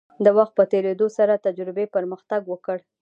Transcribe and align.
د 0.25 0.27
وخت 0.37 0.53
په 0.57 0.63
تیریدو 0.71 1.07
سره 1.17 1.43
تجربې 1.45 1.85
پرمختګ 1.95 2.41
وکړ. 2.51 2.77